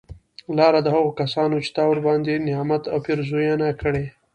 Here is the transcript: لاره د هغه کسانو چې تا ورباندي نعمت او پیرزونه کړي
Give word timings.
لاره 0.57 0.79
د 0.83 0.87
هغه 0.95 1.11
کسانو 1.21 1.55
چې 1.65 1.71
تا 1.77 1.83
ورباندي 1.87 2.35
نعمت 2.47 2.83
او 2.91 2.97
پیرزونه 3.05 3.67
کړي 3.81 4.05